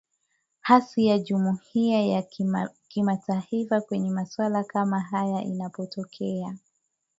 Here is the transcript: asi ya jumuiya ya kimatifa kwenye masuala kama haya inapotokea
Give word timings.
asi 0.75 1.07
ya 1.07 1.19
jumuiya 1.19 2.05
ya 2.05 2.21
kimatifa 2.89 3.81
kwenye 3.81 4.09
masuala 4.09 4.63
kama 4.63 4.99
haya 4.99 5.41
inapotokea 5.41 6.57